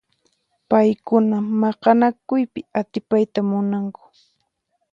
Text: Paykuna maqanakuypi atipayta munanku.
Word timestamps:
Paykuna 0.69 1.37
maqanakuypi 1.61 2.61
atipayta 2.79 3.39
munanku. 3.49 4.03